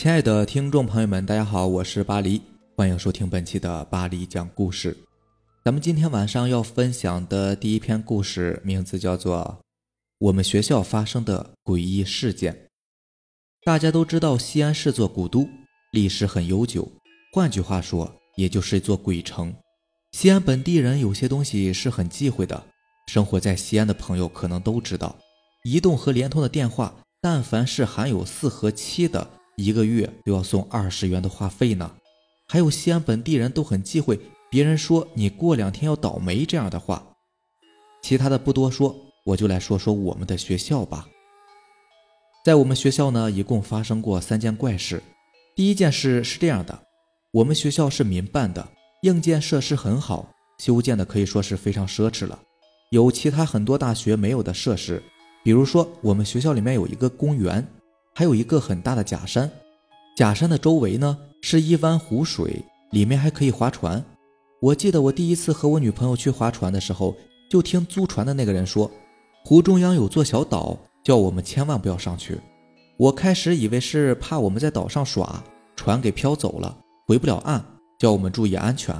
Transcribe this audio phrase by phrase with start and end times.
[0.00, 2.40] 亲爱的听众朋友们，大家好，我是巴黎，
[2.74, 4.96] 欢迎收听本期的巴黎讲故事。
[5.62, 9.58] 咱们今天晚上要分享的第一篇故事，名字叫做
[10.18, 12.54] 《我们学校发生的诡异事件》。
[13.62, 15.46] 大家都知道，西安是座古都，
[15.92, 16.90] 历史很悠久，
[17.34, 19.54] 换句话说，也就是一座鬼城。
[20.12, 22.64] 西安本地人有些东西是很忌讳的，
[23.08, 25.14] 生活在西安的朋友可能都知道，
[25.64, 29.32] 移动和联通的电话，但凡是含有四和七的。
[29.62, 31.90] 一个月都要送二十元的话费呢，
[32.48, 34.18] 还有西安本地人都很忌讳
[34.50, 37.06] 别人说你过两天要倒霉这样的话。
[38.02, 41.06] 其他的不多说，我就来说说我们的学校吧。
[42.42, 45.02] 在我们学校呢，一共发生过三件怪事。
[45.54, 46.80] 第一件事是这样的，
[47.32, 48.66] 我们学校是民办的，
[49.02, 52.38] 硬件设施很好，修建的可以说是非常奢侈了，
[52.90, 55.02] 有其他很多大学没有的设施。
[55.44, 57.66] 比如说，我们学校里面有一个公园。
[58.14, 59.50] 还有一个很大的假山，
[60.16, 64.04] 假山的周围呢是一湾湖水，里面还可以划船。
[64.60, 67.16] 我记得我第一次和我女朋友去划船的时候，
[67.48, 68.90] 就听租船的那个人说，
[69.44, 72.38] 湖中央有座小岛，叫我们千万不要上去。
[72.98, 75.42] 我开始以为是怕我们在岛上耍，
[75.74, 76.76] 船给飘走了，
[77.06, 77.64] 回不了岸，
[77.98, 78.94] 叫我们注意安全。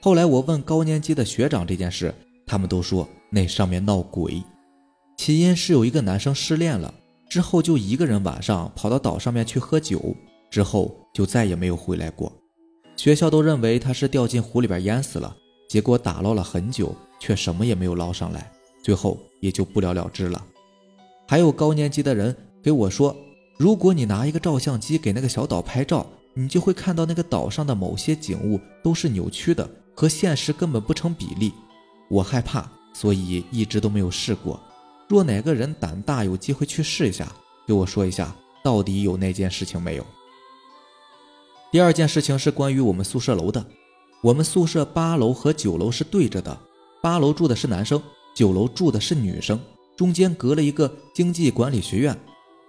[0.00, 2.14] 后来我问高年级的学长这件事，
[2.46, 4.42] 他们都说那上面闹鬼，
[5.18, 6.94] 起因是有一个男生失恋了。
[7.28, 10.14] 之后就一个人晚上跑到岛上面去喝酒，
[10.50, 12.32] 之后就再也没有回来过。
[12.96, 15.36] 学校都认为他是掉进湖里边淹死了，
[15.68, 18.50] 结果打捞了很久，却什么也没有捞上来，
[18.82, 20.42] 最后也就不了了之了。
[21.28, 23.14] 还有高年级的人给我说，
[23.58, 31.52] 如果你拿一个照相机给那个小岛拍照，你就会看到那个岛上的某些景物都是扭曲的，和现实根本不成比例。
[32.08, 34.60] 我害怕，所以一直都没有试过。
[35.08, 37.30] 若哪个人胆大，有机会去试一下，
[37.66, 40.06] 给我说一下到底有那件事情没有。
[41.70, 43.64] 第二件事情是关于我们宿舍楼的，
[44.22, 46.58] 我们宿舍八楼和九楼是对着的，
[47.00, 48.02] 八楼住的是男生，
[48.34, 49.60] 九楼住的是女生，
[49.96, 52.16] 中间隔了一个经济管理学院。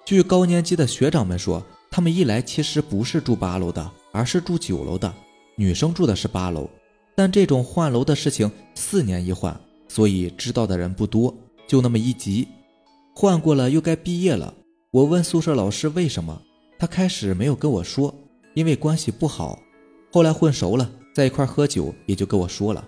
[0.06, 5.12] 据高年级的学长们说，他们一来其实不是住八楼的，而是住九楼的，
[5.56, 6.70] 女生住的是八楼。
[7.16, 11.34] 但这种换楼的事情四年一换，所以知道的人不多。
[11.68, 12.48] 就那么一集，
[13.14, 14.54] 换过了又该毕业了。
[14.92, 16.42] 我问宿舍老师为什么，
[16.80, 18.14] 他开始没有跟我说，
[18.54, 19.60] 因为关系不好。
[20.12, 22.88] 后来混熟了，在一块喝酒，也就跟我说了。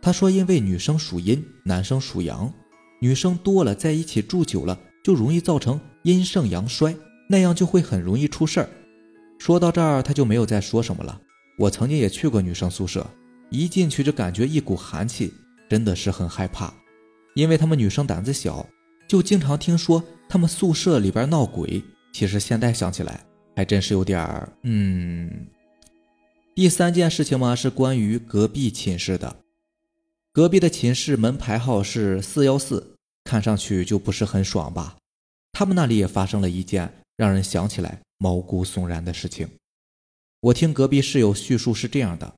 [0.00, 2.52] 他说，因为女生属阴，男生属阳，
[3.00, 6.96] 女生多了在一起住久了，就容易造成阴盛阳衰，
[7.28, 8.68] 那样就会很容易出事儿。
[9.38, 11.20] 说到这儿，他就没有再说什么了。
[11.58, 13.06] 我曾经也去过女生宿舍，
[13.50, 15.32] 一进去就感觉一股寒气，
[15.68, 16.72] 真的是很害怕。
[17.34, 18.66] 因为他们女生胆子小，
[19.08, 21.82] 就经常听说他们宿舍里边闹鬼。
[22.12, 23.20] 其实现在想起来，
[23.56, 24.48] 还真是有点儿……
[24.62, 25.46] 嗯。
[26.54, 29.36] 第三件事情嘛，是关于隔壁寝室的。
[30.32, 34.96] 隔壁的寝室门牌号是四幺四，看上去就不是很爽吧？
[35.52, 39.48] 他们那里也发生了一件让人想起来毛骨悚然的事情。
[40.40, 42.34] 我听隔壁室友叙述是这样的：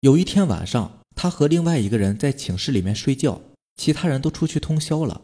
[0.00, 3.40] 有一天晚上，他和另外一个人在寝室里面睡觉。
[3.78, 5.22] 其他人都出去通宵了，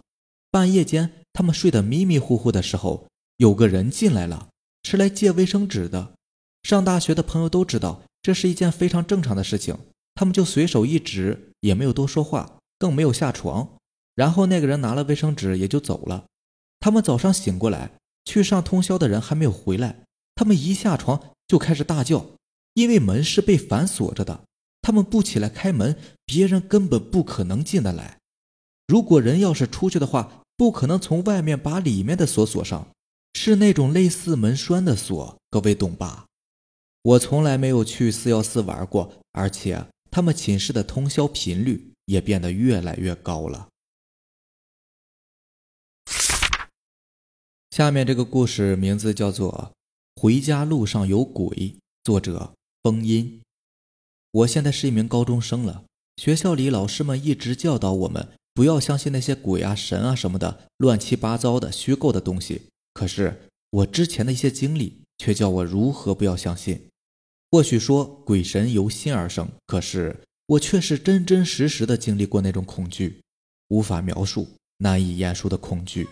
[0.51, 4.49] 半夜间他们睡得迷迷糊糊的时候，有个人进来了，
[4.85, 6.15] 是来借卫生纸的。
[6.63, 9.77] 上大学的朋友都知道，这是一件非常正常的事情，
[10.15, 13.69] 他们就随手一指，也没有多说话，更没有下床。
[14.15, 16.25] 然后那个人拿了卫生纸也就走了。
[16.79, 17.91] 他们早上醒过来，
[18.25, 20.05] 去上通宵的人还没有回来，
[20.37, 22.25] 他们一下床就开始大叫，
[22.75, 24.45] 因为门是被反锁着的，
[24.81, 28.21] 他们不起来开门，别人根本不可能进得来。
[28.87, 32.89] 如果人要是出去的话，不可能从外面把里面的锁锁上，
[33.33, 36.27] 是那种类似门栓的锁，各位懂吧？
[37.03, 43.69] 我从来没有去四幺四玩过，而且他们寝室的通宵频率也变得越来越高了。
[47.71, 49.73] 下面这个故事名字叫做
[50.23, 51.49] 《回家路上有鬼》，
[52.05, 53.43] 作者风音。
[54.31, 55.85] 我现在是一名高中生了，
[56.17, 58.29] 学校里老师们一直教导我们。
[58.55, 62.63] 不要相信那些鬼啊、神啊什么的乱七八糟的虚构的东西。
[62.95, 66.87] 可是我之前的一些经历却叫我如何不要相信。
[67.51, 70.17] 或许说鬼神由心而生，可是
[70.47, 73.21] 我却是真真实实的经历过那种恐惧，
[73.69, 74.49] 无法描述、
[74.79, 76.09] 难以言述的恐惧。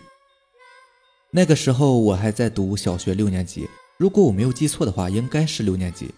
[1.31, 3.67] 那个时候我还在读小学六年级，
[3.97, 6.09] 如果我没有记错的话，应该是六年级。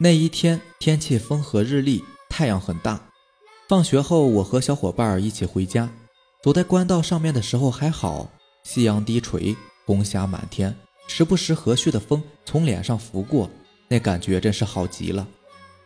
[0.00, 3.08] 那一天天气风和日丽，太阳很大。
[3.66, 5.88] 放学后，我和小伙伴一起回家，
[6.42, 8.28] 走在官道上面的时候还好，
[8.62, 9.56] 夕阳低垂，
[9.86, 10.76] 红霞满天，
[11.06, 13.48] 时不时和煦的风从脸上拂过，
[13.88, 15.26] 那感觉真是好极了。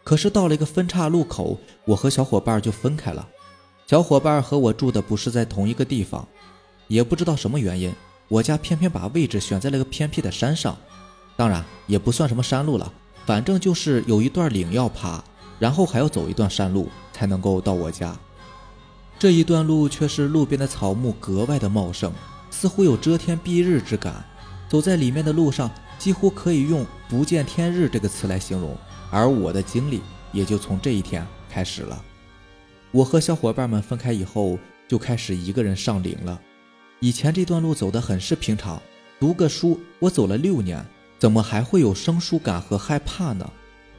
[0.02, 3.28] 可是到了一个分岔路口，我和小伙伴就分开了。
[3.86, 6.26] 小伙伴和我住的不是在同一个地方，
[6.88, 7.94] 也不知道什么原因，
[8.26, 10.76] 我家偏偏把位置选在了个偏僻的山上。
[11.36, 12.92] 当然也不算什么山路了，
[13.24, 15.22] 反正就是有一段岭要爬，
[15.60, 16.88] 然后还要走一段山路
[17.18, 18.16] 才能够到我家。
[19.18, 22.12] 这一段路却是路边的草木格外的茂盛，
[22.48, 24.24] 似乎有遮天蔽日之感。
[24.68, 25.68] 走在里面的路上，
[25.98, 28.76] 几乎可以用“不见天日”这个词来形容。
[29.10, 30.00] 而我的经历
[30.30, 32.00] 也就从这一天开始了。
[32.92, 34.56] 我和小伙伴们分开以后，
[34.86, 36.40] 就开始一个人上岭了。
[37.00, 38.80] 以前这段路走得很是平常，
[39.18, 40.84] 读个书，我走了六年，
[41.18, 43.50] 怎么还会有生疏感和害怕呢？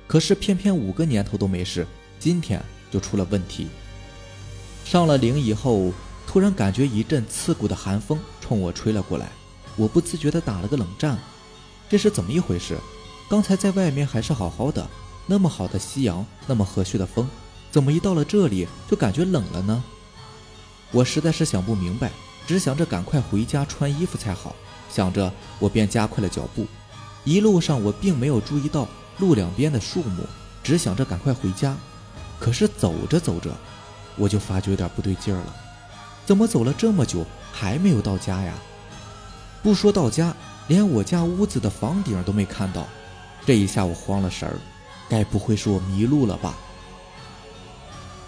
[0.07, 1.85] 可是偏偏五个年头都没事，
[2.19, 3.67] 今天就出了问题。
[4.85, 5.91] 上了岭以后，
[6.25, 9.29] 突然感觉一阵刺骨的寒风冲我吹了过来。
[9.75, 11.17] 我不自觉地打了个冷战，
[11.87, 12.77] 这是怎么一回事？
[13.29, 14.85] 刚才在外面还是好好的，
[15.25, 17.29] 那么好的夕阳，那么和煦的风，
[17.71, 19.83] 怎么一到了这里就感觉冷了呢？
[20.91, 22.11] 我实在是想不明白，
[22.47, 24.55] 只想着赶快回家穿衣服才好。
[24.89, 26.65] 想着，我便加快了脚步。
[27.23, 28.87] 一路上我并没有注意到
[29.19, 30.23] 路两边的树木，
[30.63, 31.77] 只想着赶快回家。
[32.39, 33.51] 可是走着走着，
[34.15, 35.55] 我就发觉有点不对劲儿了，
[36.25, 38.53] 怎么走了这么久还没有到家呀？
[39.61, 40.33] 不说到家，
[40.67, 42.87] 连我家屋子的房顶都没看到，
[43.45, 44.55] 这一下我慌了神儿，
[45.09, 46.55] 该不会是我迷路了吧？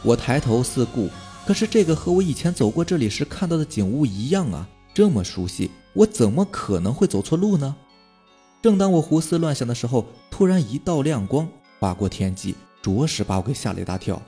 [0.03, 1.09] 我抬头四顾，
[1.45, 7.75] 可是这个和我以前走过这里时看到的景物一样啊，这么熟悉，我怎么可能会走错路呢？
[8.61, 11.47] 正当我胡思乱想的时候，突然一道亮光
[11.79, 14.21] 划过天际，着实把我给吓了一大跳。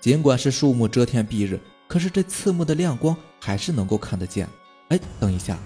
[0.00, 1.58] 尽管是树木遮天蔽日，
[1.88, 4.48] 可是这刺目的亮光还是能够看得见。
[4.88, 5.58] 哎，等一下。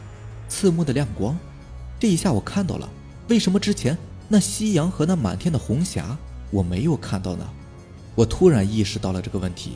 [0.48, 1.36] 刺目的亮光，
[1.98, 2.88] 这一下我看到了。
[3.28, 3.96] 为什么之前
[4.28, 6.16] 那夕阳和那满天的红霞
[6.50, 7.46] 我没有看到呢？
[8.14, 9.72] 我突然意识到了这个问题。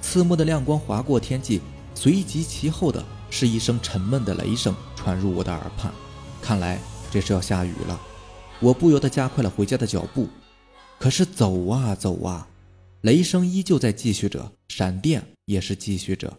[0.00, 1.60] 刺目的亮光划过天际，
[1.94, 5.92] 随即其后的是一声沉闷的雷声传入我的耳畔。
[6.40, 6.78] 看来
[7.10, 8.00] 这是要下雨了。
[8.60, 10.28] 我不由得加快了回家的脚步。
[11.06, 12.48] 可是走啊走啊，
[13.02, 16.36] 雷声依旧在继续着，闪电也是继续着。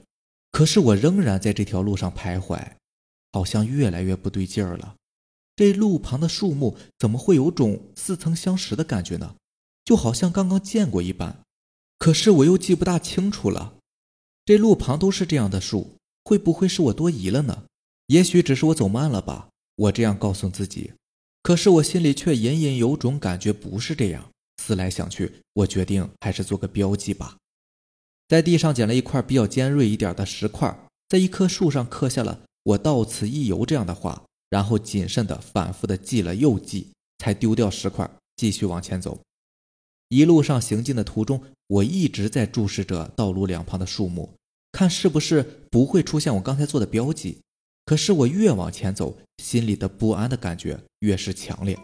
[0.51, 2.61] 可是我仍然在这条路上徘徊。
[3.31, 4.97] 好像越来越不对劲儿了，
[5.55, 9.35] 这路旁的树木怎么会有种似曾相识的感觉呢？
[9.85, 11.39] 就好像刚刚见过一般，
[11.97, 13.75] 可是我又记不大清楚了。
[14.43, 17.63] 这路旁都是这样的树，会不会是我多疑了呢？
[18.07, 19.47] 也许只是我走慢了吧。
[19.77, 20.91] 我这样告诉自己，
[21.41, 24.29] 可是我心里却隐隐有种感觉不是这样。
[24.67, 27.37] 思来想去，我决定还是做个标记吧。
[28.27, 30.77] 在地上捡了一块比较尖锐一点的石块，
[31.07, 32.41] 在一棵树上刻下了。
[32.63, 39.17] 我到此一游这样的话，然后谨慎的、反复的记了又记，才丢掉石块，继续往前走。
[40.09, 44.33] 一路上行进的途中，我一直在注视着道路两旁的树木，
[44.73, 47.37] 看是不是不会出现我刚才做的标记。
[47.85, 51.79] 可是我越往前走，心里的不安的感觉越是强烈。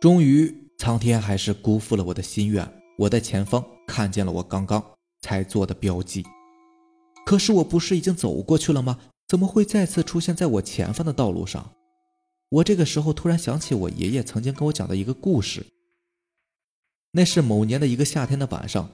[0.00, 4.82] 终于，苍天还是辜负了我的心愿，我在前方看见了我刚刚
[5.20, 6.24] 才做的标记。
[7.24, 8.98] 可是我不是已经走过去了吗？
[9.26, 11.72] 怎么会再次出现在我前方的道路上？
[12.50, 15.66] 我这个时候突然想起我爷爷曾经跟我讲的一个故事。
[17.10, 18.88] 那是某年的一个夏天的晚上，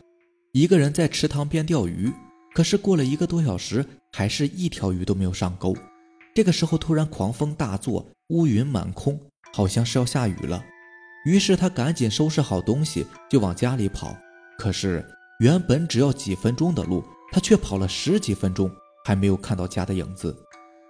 [0.52, 2.10] 一个人在池塘边钓鱼，
[2.54, 5.76] 可是过了一个多小时，还是一条鱼都没有上钩。
[6.34, 9.20] 这个时候突然狂风大作，乌云满空，
[9.52, 10.64] 好像是要下雨了。
[11.24, 14.16] 于是他赶紧收拾好东西就往家里跑。
[14.58, 15.04] 可是
[15.40, 18.70] 原本只要几分钟的路，他却跑了十几分钟。
[19.04, 20.32] 还没有看到家的影子，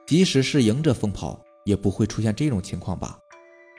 [0.07, 3.19] 即使是迎着风跑，也不会出现这种情况吧？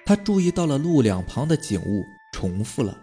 [0.08, 2.02] 他注意到了路两旁的景物
[2.34, 2.98] 重复了，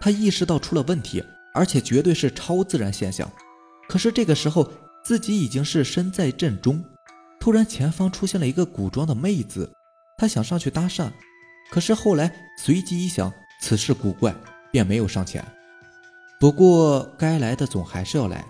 [0.00, 1.22] 他意识到出了问题，
[1.54, 3.30] 而且绝对是超自然现象。
[3.90, 4.72] 可是这个时候，
[5.04, 6.82] 自己已经是身在阵中，
[7.38, 9.70] 突然前方出现了一个古装的妹子，
[10.16, 11.10] 他想上去搭讪，
[11.70, 14.34] 可是后来随即一想此事古怪，
[14.72, 15.44] 便没有上前。
[16.40, 18.44] 不过该来的总还是要来。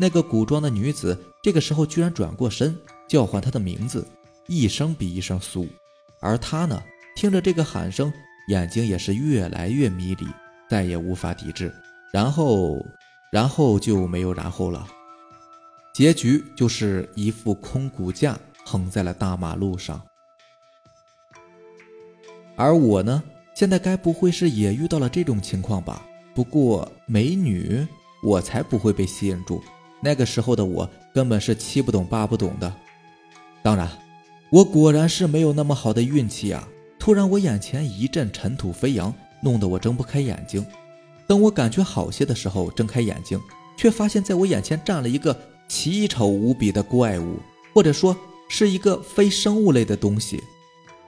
[0.00, 2.76] 那个古装的女子这个时候居然转过身
[3.08, 4.04] 叫唤他的名字，
[4.48, 5.68] 一声比一声酥，
[6.20, 6.82] 而他呢，
[7.14, 8.12] 听着这个喊声，
[8.48, 10.26] 眼睛也是越来越迷离，
[10.68, 11.72] 再也无法抵制。
[12.12, 12.84] 然后，
[13.30, 14.84] 然后就没有然后了，
[15.94, 20.02] 结局就是一副空骨架横在了大马路上。
[22.56, 23.22] 而我呢，
[23.54, 26.06] 现在该不会是也遇到了这种情况吧？
[26.34, 27.86] 不过美女，
[28.22, 29.62] 我才不会被吸引住。
[30.00, 32.72] 那个时候的我根本是七不懂八不懂的，
[33.62, 33.88] 当然，
[34.50, 36.68] 我果然是没有那么好的运气啊！
[36.98, 40.64] 突然，我眼前一阵尘土飞扬，弄得我睁不开眼睛。
[41.26, 43.40] 等我感觉好些的时候，睁开眼睛，
[43.76, 45.36] 却发现在我眼前站了一个
[45.68, 47.38] 奇丑无比的怪物，
[47.72, 48.16] 或者说
[48.48, 50.42] 是一个非生物类的东西。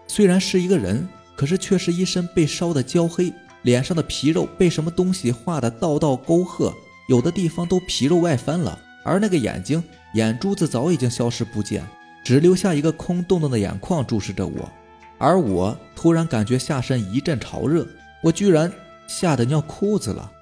[0.07, 6.75] 虽然是一个人，可是却是一身被烧得焦黑，脸上的皮肉被什么东西画的道道沟壑，
[7.09, 8.79] 有的地方都皮肉外翻了。
[9.05, 9.83] 而那个眼睛，
[10.15, 11.87] 眼珠子早已经消失不见，
[12.25, 14.69] 只留下一个空洞洞的眼眶注视着我。
[15.19, 17.87] 而我突然感觉下身一阵潮热，
[18.23, 18.73] 我居然。
[19.09, 20.33] 吓得尿裤子了，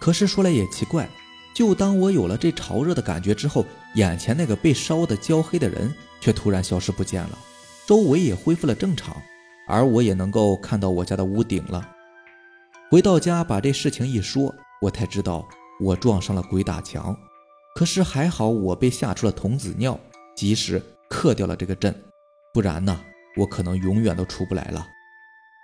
[0.00, 1.06] 可是说来也奇怪，
[1.54, 3.66] 就当我有了这潮热的感觉之后，
[3.96, 7.38] 眼前那个被烧得焦黑的人却突然消失不见了，
[7.86, 9.14] 周围也恢复了正常，
[9.66, 11.88] 而我也能够看到我家的屋顶了。
[12.90, 15.46] 回到家把这事情一说，我才知道
[15.80, 17.16] 我撞上了鬼打墙，
[17.74, 19.98] 可是还好我被吓出了童子尿，
[20.36, 21.94] 及时克掉了这个阵，
[22.52, 23.00] 不然呢，
[23.36, 24.86] 我可能永远都出不来了。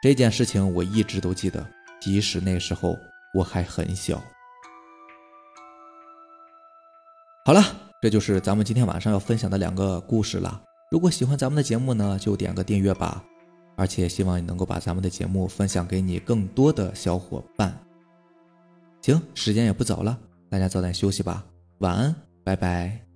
[0.02, 1.64] 这件事情我一直都记得。
[2.00, 2.96] 即使那时候
[3.34, 4.18] 我还很小。
[7.44, 7.62] 好了，
[8.00, 10.62] 这就是咱们今天晚上要分享的两个故事了。
[10.90, 13.22] 如果喜欢咱们的节目呢，就点个订阅吧。
[13.80, 17.74] 而且希望你能够把咱们的节目分享给你更多的小伙伴。
[19.00, 20.18] 行，时间也不早了，
[20.50, 21.42] 大家早点休息吧，
[21.78, 23.09] 晚安，拜拜。